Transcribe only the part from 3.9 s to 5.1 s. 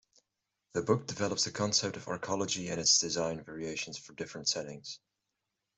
for different settings.